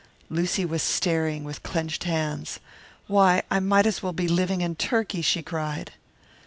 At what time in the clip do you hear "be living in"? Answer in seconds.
4.13-4.75